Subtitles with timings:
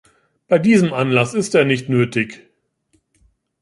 [0.47, 2.49] Bei diesem Anlass ist er nicht nötig.